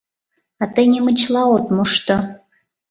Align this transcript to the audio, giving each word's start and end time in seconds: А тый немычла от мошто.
А 0.61 0.63
тый 0.73 0.85
немычла 0.93 1.43
от 1.55 1.65
мошто. 1.75 2.15